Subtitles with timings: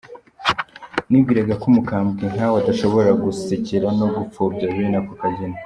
[1.09, 5.57] Nibwiraga ko umukambwe nkawe adashobora gusekera no gupfobya bene ako kageni.